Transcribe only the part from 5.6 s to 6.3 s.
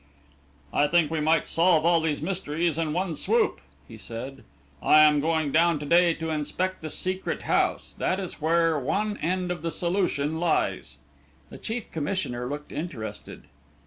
to day